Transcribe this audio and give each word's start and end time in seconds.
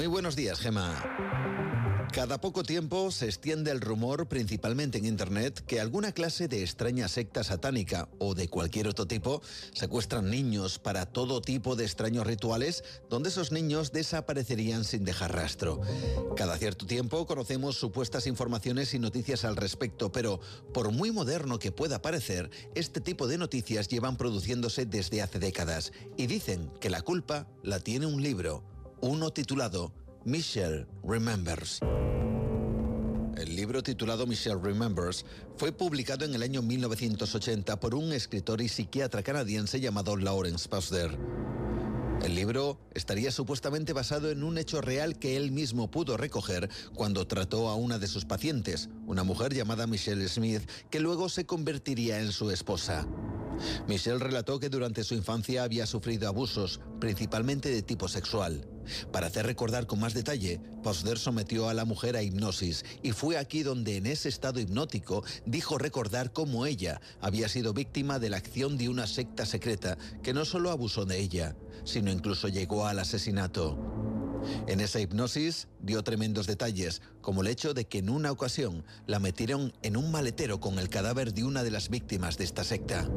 Muy 0.00 0.06
buenos 0.06 0.34
días, 0.34 0.60
Gema. 0.60 1.04
Cada 2.10 2.40
poco 2.40 2.62
tiempo 2.62 3.10
se 3.10 3.26
extiende 3.26 3.70
el 3.70 3.82
rumor, 3.82 4.28
principalmente 4.28 4.96
en 4.96 5.04
Internet, 5.04 5.62
que 5.66 5.78
alguna 5.78 6.12
clase 6.12 6.48
de 6.48 6.62
extraña 6.62 7.06
secta 7.06 7.44
satánica 7.44 8.08
o 8.18 8.34
de 8.34 8.48
cualquier 8.48 8.88
otro 8.88 9.06
tipo 9.06 9.42
secuestran 9.74 10.30
niños 10.30 10.78
para 10.78 11.04
todo 11.04 11.42
tipo 11.42 11.76
de 11.76 11.84
extraños 11.84 12.26
rituales 12.26 12.82
donde 13.10 13.28
esos 13.28 13.52
niños 13.52 13.92
desaparecerían 13.92 14.84
sin 14.84 15.04
dejar 15.04 15.34
rastro. 15.34 15.82
Cada 16.34 16.56
cierto 16.56 16.86
tiempo 16.86 17.26
conocemos 17.26 17.76
supuestas 17.76 18.26
informaciones 18.26 18.94
y 18.94 18.98
noticias 18.98 19.44
al 19.44 19.56
respecto, 19.56 20.10
pero 20.10 20.40
por 20.72 20.92
muy 20.92 21.10
moderno 21.10 21.58
que 21.58 21.72
pueda 21.72 22.00
parecer, 22.00 22.50
este 22.74 23.02
tipo 23.02 23.26
de 23.26 23.36
noticias 23.36 23.86
llevan 23.88 24.16
produciéndose 24.16 24.86
desde 24.86 25.20
hace 25.20 25.38
décadas 25.38 25.92
y 26.16 26.26
dicen 26.26 26.70
que 26.80 26.88
la 26.88 27.02
culpa 27.02 27.46
la 27.62 27.80
tiene 27.80 28.06
un 28.06 28.22
libro, 28.22 28.64
uno 29.02 29.30
titulado 29.30 29.92
Michelle 30.24 30.86
Remembers. 31.02 31.80
El 33.36 33.56
libro 33.56 33.82
titulado 33.82 34.26
Michelle 34.26 34.60
Remembers 34.62 35.24
fue 35.56 35.72
publicado 35.72 36.26
en 36.26 36.34
el 36.34 36.42
año 36.42 36.60
1980 36.60 37.80
por 37.80 37.94
un 37.94 38.12
escritor 38.12 38.60
y 38.60 38.68
psiquiatra 38.68 39.22
canadiense 39.22 39.80
llamado 39.80 40.16
Lawrence 40.16 40.68
Pasder. 40.68 41.16
El 42.22 42.34
libro 42.34 42.78
estaría 42.92 43.30
supuestamente 43.32 43.94
basado 43.94 44.30
en 44.30 44.42
un 44.42 44.58
hecho 44.58 44.82
real 44.82 45.18
que 45.18 45.38
él 45.38 45.50
mismo 45.50 45.90
pudo 45.90 46.18
recoger 46.18 46.68
cuando 46.94 47.26
trató 47.26 47.70
a 47.70 47.76
una 47.76 47.98
de 47.98 48.08
sus 48.08 48.26
pacientes, 48.26 48.90
una 49.06 49.24
mujer 49.24 49.54
llamada 49.54 49.86
Michelle 49.86 50.28
Smith, 50.28 50.68
que 50.90 51.00
luego 51.00 51.30
se 51.30 51.46
convertiría 51.46 52.20
en 52.20 52.32
su 52.32 52.50
esposa. 52.50 53.06
Michelle 53.86 54.18
relató 54.18 54.58
que 54.58 54.68
durante 54.68 55.04
su 55.04 55.14
infancia 55.14 55.62
había 55.62 55.86
sufrido 55.86 56.28
abusos, 56.28 56.80
principalmente 57.00 57.70
de 57.70 57.82
tipo 57.82 58.08
sexual. 58.08 58.66
Para 59.12 59.28
hacer 59.28 59.46
recordar 59.46 59.86
con 59.86 60.00
más 60.00 60.14
detalle, 60.14 60.60
Posder 60.82 61.18
sometió 61.18 61.68
a 61.68 61.74
la 61.74 61.84
mujer 61.84 62.16
a 62.16 62.22
hipnosis 62.22 62.84
y 63.02 63.12
fue 63.12 63.36
aquí 63.36 63.62
donde 63.62 63.96
en 63.96 64.06
ese 64.06 64.28
estado 64.28 64.60
hipnótico 64.60 65.24
dijo 65.46 65.78
recordar 65.78 66.32
cómo 66.32 66.66
ella 66.66 67.00
había 67.20 67.48
sido 67.48 67.72
víctima 67.72 68.18
de 68.18 68.30
la 68.30 68.38
acción 68.38 68.78
de 68.78 68.88
una 68.88 69.06
secta 69.06 69.46
secreta 69.46 69.96
que 70.22 70.32
no 70.32 70.44
solo 70.44 70.70
abusó 70.70 71.04
de 71.04 71.18
ella, 71.18 71.56
sino 71.84 72.10
incluso 72.10 72.48
llegó 72.48 72.86
al 72.86 72.98
asesinato. 72.98 73.99
En 74.66 74.80
esa 74.80 75.00
hipnosis 75.00 75.68
dio 75.80 76.02
tremendos 76.02 76.46
detalles, 76.46 77.02
como 77.20 77.42
el 77.42 77.48
hecho 77.48 77.74
de 77.74 77.86
que 77.86 77.98
en 77.98 78.10
una 78.10 78.32
ocasión 78.32 78.84
la 79.06 79.18
metieron 79.18 79.72
en 79.82 79.96
un 79.96 80.10
maletero 80.10 80.60
con 80.60 80.78
el 80.78 80.88
cadáver 80.88 81.34
de 81.34 81.44
una 81.44 81.62
de 81.62 81.70
las 81.70 81.88
víctimas 81.88 82.38
de 82.38 82.44
esta 82.44 82.64
secta. 82.64 83.08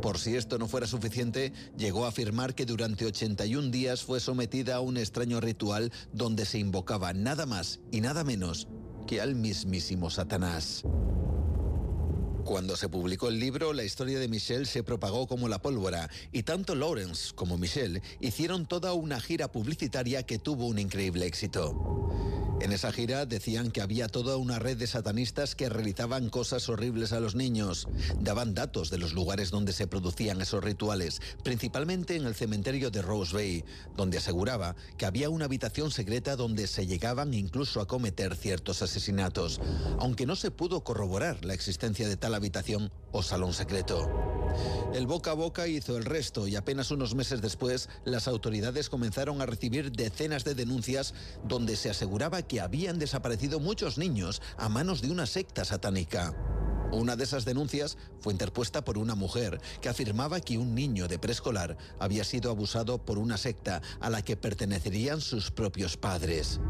Por 0.00 0.18
si 0.18 0.36
esto 0.36 0.58
no 0.58 0.68
fuera 0.68 0.86
suficiente, 0.86 1.52
llegó 1.76 2.04
a 2.04 2.08
afirmar 2.08 2.54
que 2.54 2.66
durante 2.66 3.06
81 3.06 3.70
días 3.70 4.02
fue 4.02 4.20
sometida 4.20 4.76
a 4.76 4.80
un 4.80 4.96
extraño 4.96 5.40
ritual 5.40 5.92
donde 6.12 6.44
se 6.44 6.58
invocaba 6.58 7.12
nada 7.12 7.46
más 7.46 7.80
y 7.90 8.00
nada 8.00 8.24
menos 8.24 8.68
que 9.06 9.20
al 9.20 9.34
mismísimo 9.34 10.10
Satanás. 10.10 10.84
Cuando 12.44 12.76
se 12.76 12.88
publicó 12.88 13.28
el 13.28 13.38
libro, 13.38 13.72
la 13.72 13.84
historia 13.84 14.18
de 14.18 14.26
Michelle 14.26 14.66
se 14.66 14.82
propagó 14.82 15.26
como 15.26 15.48
la 15.48 15.62
pólvora 15.62 16.10
y 16.32 16.42
tanto 16.42 16.74
Lawrence 16.74 17.32
como 17.34 17.56
Michelle 17.56 18.02
hicieron 18.20 18.66
toda 18.66 18.94
una 18.94 19.20
gira 19.20 19.50
publicitaria 19.50 20.24
que 20.24 20.38
tuvo 20.38 20.66
un 20.66 20.78
increíble 20.78 21.26
éxito. 21.26 22.02
En 22.62 22.70
esa 22.70 22.92
gira 22.92 23.26
decían 23.26 23.72
que 23.72 23.80
había 23.80 24.06
toda 24.06 24.36
una 24.36 24.60
red 24.60 24.76
de 24.76 24.86
satanistas 24.86 25.56
que 25.56 25.68
realizaban 25.68 26.30
cosas 26.30 26.68
horribles 26.68 27.12
a 27.12 27.18
los 27.18 27.34
niños. 27.34 27.88
Daban 28.20 28.54
datos 28.54 28.88
de 28.88 28.98
los 28.98 29.14
lugares 29.14 29.50
donde 29.50 29.72
se 29.72 29.88
producían 29.88 30.40
esos 30.40 30.62
rituales, 30.62 31.20
principalmente 31.42 32.14
en 32.14 32.24
el 32.24 32.36
cementerio 32.36 32.92
de 32.92 33.02
Rose 33.02 33.34
Bay, 33.34 33.64
donde 33.96 34.18
aseguraba 34.18 34.76
que 34.96 35.06
había 35.06 35.28
una 35.28 35.46
habitación 35.46 35.90
secreta 35.90 36.36
donde 36.36 36.68
se 36.68 36.86
llegaban 36.86 37.34
incluso 37.34 37.80
a 37.80 37.88
cometer 37.88 38.36
ciertos 38.36 38.80
asesinatos, 38.80 39.60
aunque 39.98 40.24
no 40.24 40.36
se 40.36 40.52
pudo 40.52 40.84
corroborar 40.84 41.44
la 41.44 41.54
existencia 41.54 42.08
de 42.08 42.16
tal 42.16 42.32
habitación 42.32 42.92
o 43.10 43.24
salón 43.24 43.54
secreto. 43.54 44.41
El 44.94 45.06
boca 45.06 45.32
a 45.32 45.34
boca 45.34 45.66
hizo 45.66 45.96
el 45.96 46.04
resto 46.04 46.46
y 46.46 46.56
apenas 46.56 46.90
unos 46.90 47.14
meses 47.14 47.40
después 47.40 47.88
las 48.04 48.28
autoridades 48.28 48.88
comenzaron 48.88 49.40
a 49.40 49.46
recibir 49.46 49.92
decenas 49.92 50.44
de 50.44 50.54
denuncias 50.54 51.14
donde 51.44 51.76
se 51.76 51.90
aseguraba 51.90 52.42
que 52.42 52.60
habían 52.60 52.98
desaparecido 52.98 53.60
muchos 53.60 53.98
niños 53.98 54.42
a 54.56 54.68
manos 54.68 55.02
de 55.02 55.10
una 55.10 55.26
secta 55.26 55.64
satánica. 55.64 56.34
Una 56.92 57.16
de 57.16 57.24
esas 57.24 57.46
denuncias 57.46 57.96
fue 58.20 58.34
interpuesta 58.34 58.84
por 58.84 58.98
una 58.98 59.14
mujer 59.14 59.60
que 59.80 59.88
afirmaba 59.88 60.40
que 60.40 60.58
un 60.58 60.74
niño 60.74 61.08
de 61.08 61.18
preescolar 61.18 61.78
había 61.98 62.22
sido 62.22 62.50
abusado 62.50 62.98
por 62.98 63.18
una 63.18 63.38
secta 63.38 63.80
a 63.98 64.10
la 64.10 64.20
que 64.20 64.36
pertenecerían 64.36 65.22
sus 65.22 65.50
propios 65.50 65.96
padres. 65.96 66.60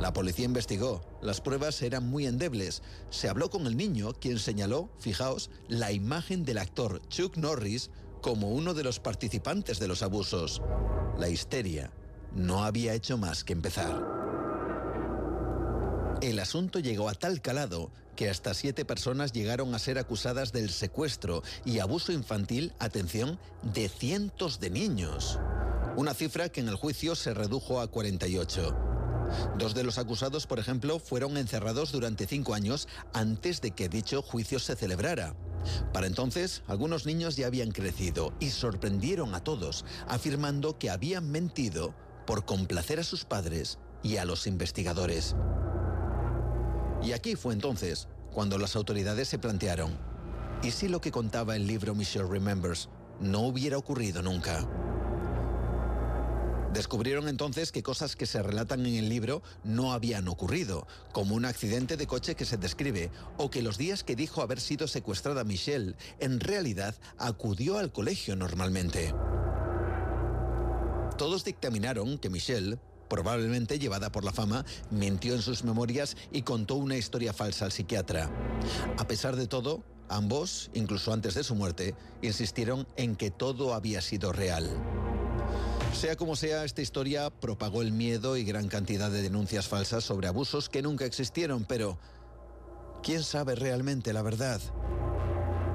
La 0.00 0.14
policía 0.14 0.46
investigó, 0.46 1.02
las 1.20 1.42
pruebas 1.42 1.82
eran 1.82 2.08
muy 2.08 2.26
endebles. 2.26 2.82
Se 3.10 3.28
habló 3.28 3.50
con 3.50 3.66
el 3.66 3.76
niño, 3.76 4.14
quien 4.14 4.38
señaló, 4.38 4.88
fijaos, 4.98 5.50
la 5.68 5.92
imagen 5.92 6.46
del 6.46 6.56
actor 6.56 7.02
Chuck 7.08 7.36
Norris 7.36 7.90
como 8.22 8.48
uno 8.48 8.72
de 8.72 8.82
los 8.82 8.98
participantes 8.98 9.78
de 9.78 9.88
los 9.88 10.02
abusos. 10.02 10.62
La 11.18 11.28
histeria 11.28 11.90
no 12.34 12.64
había 12.64 12.94
hecho 12.94 13.18
más 13.18 13.44
que 13.44 13.52
empezar. 13.52 14.02
El 16.22 16.38
asunto 16.38 16.78
llegó 16.78 17.10
a 17.10 17.14
tal 17.14 17.42
calado 17.42 17.90
que 18.16 18.30
hasta 18.30 18.54
siete 18.54 18.86
personas 18.86 19.32
llegaron 19.32 19.74
a 19.74 19.78
ser 19.78 19.98
acusadas 19.98 20.50
del 20.52 20.70
secuestro 20.70 21.42
y 21.66 21.78
abuso 21.78 22.12
infantil, 22.12 22.72
atención, 22.78 23.38
de 23.62 23.90
cientos 23.90 24.60
de 24.60 24.70
niños. 24.70 25.38
Una 25.96 26.14
cifra 26.14 26.48
que 26.48 26.60
en 26.60 26.68
el 26.68 26.76
juicio 26.76 27.14
se 27.14 27.34
redujo 27.34 27.80
a 27.80 27.88
48. 27.88 28.99
Dos 29.58 29.74
de 29.74 29.84
los 29.84 29.98
acusados, 29.98 30.46
por 30.46 30.58
ejemplo, 30.58 30.98
fueron 30.98 31.36
encerrados 31.36 31.92
durante 31.92 32.26
cinco 32.26 32.54
años 32.54 32.88
antes 33.12 33.60
de 33.60 33.72
que 33.72 33.88
dicho 33.88 34.22
juicio 34.22 34.58
se 34.58 34.76
celebrara. 34.76 35.34
Para 35.92 36.06
entonces, 36.06 36.62
algunos 36.66 37.06
niños 37.06 37.36
ya 37.36 37.46
habían 37.46 37.70
crecido 37.70 38.32
y 38.40 38.50
sorprendieron 38.50 39.34
a 39.34 39.44
todos, 39.44 39.84
afirmando 40.08 40.78
que 40.78 40.90
habían 40.90 41.30
mentido 41.30 41.94
por 42.26 42.44
complacer 42.44 43.00
a 43.00 43.04
sus 43.04 43.24
padres 43.24 43.78
y 44.02 44.16
a 44.16 44.24
los 44.24 44.46
investigadores. 44.46 45.34
Y 47.02 47.12
aquí 47.12 47.36
fue 47.36 47.54
entonces 47.54 48.08
cuando 48.32 48.58
las 48.58 48.76
autoridades 48.76 49.28
se 49.28 49.38
plantearon, 49.38 49.98
¿y 50.62 50.70
si 50.70 50.88
lo 50.88 51.00
que 51.00 51.10
contaba 51.10 51.56
el 51.56 51.66
libro 51.66 51.94
Michelle 51.94 52.28
Remembers 52.28 52.88
no 53.20 53.40
hubiera 53.40 53.76
ocurrido 53.76 54.22
nunca? 54.22 54.66
Descubrieron 56.80 57.28
entonces 57.28 57.72
que 57.72 57.82
cosas 57.82 58.16
que 58.16 58.24
se 58.24 58.42
relatan 58.42 58.86
en 58.86 58.94
el 58.94 59.10
libro 59.10 59.42
no 59.64 59.92
habían 59.92 60.28
ocurrido, 60.28 60.86
como 61.12 61.34
un 61.34 61.44
accidente 61.44 61.98
de 61.98 62.06
coche 62.06 62.36
que 62.36 62.46
se 62.46 62.56
describe, 62.56 63.10
o 63.36 63.50
que 63.50 63.60
los 63.60 63.76
días 63.76 64.02
que 64.02 64.16
dijo 64.16 64.40
haber 64.40 64.60
sido 64.60 64.88
secuestrada 64.88 65.44
Michelle, 65.44 65.94
en 66.20 66.40
realidad 66.40 66.94
acudió 67.18 67.76
al 67.76 67.92
colegio 67.92 68.34
normalmente. 68.34 69.12
Todos 71.18 71.44
dictaminaron 71.44 72.16
que 72.16 72.30
Michelle, 72.30 72.78
probablemente 73.10 73.78
llevada 73.78 74.10
por 74.10 74.24
la 74.24 74.32
fama, 74.32 74.64
mintió 74.90 75.34
en 75.34 75.42
sus 75.42 75.64
memorias 75.64 76.16
y 76.32 76.40
contó 76.40 76.76
una 76.76 76.96
historia 76.96 77.34
falsa 77.34 77.66
al 77.66 77.72
psiquiatra. 77.72 78.30
A 78.96 79.06
pesar 79.06 79.36
de 79.36 79.46
todo, 79.46 79.84
ambos, 80.08 80.70
incluso 80.72 81.12
antes 81.12 81.34
de 81.34 81.44
su 81.44 81.54
muerte, 81.54 81.94
insistieron 82.22 82.88
en 82.96 83.16
que 83.16 83.30
todo 83.30 83.74
había 83.74 84.00
sido 84.00 84.32
real. 84.32 85.09
Sea 85.92 86.16
como 86.16 86.34
sea, 86.34 86.64
esta 86.64 86.80
historia 86.80 87.30
propagó 87.30 87.82
el 87.82 87.92
miedo 87.92 88.36
y 88.36 88.44
gran 88.44 88.68
cantidad 88.68 89.10
de 89.10 89.22
denuncias 89.22 89.68
falsas 89.68 90.02
sobre 90.02 90.28
abusos 90.28 90.68
que 90.68 90.82
nunca 90.82 91.04
existieron, 91.04 91.64
pero 91.64 91.98
¿quién 93.02 93.22
sabe 93.22 93.54
realmente 93.54 94.12
la 94.12 94.22
verdad? 94.22 94.60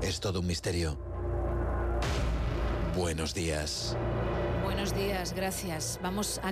Es 0.00 0.20
todo 0.20 0.40
un 0.40 0.46
misterio. 0.46 0.96
Buenos 2.96 3.34
días. 3.34 3.96
Buenos 4.62 4.94
días, 4.94 5.32
gracias. 5.32 5.98
Vamos 6.02 6.38
a 6.38 6.40